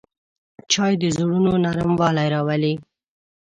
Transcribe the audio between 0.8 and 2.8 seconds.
د زړونو نرموالی راولي